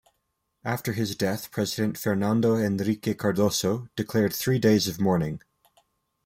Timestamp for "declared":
3.95-4.33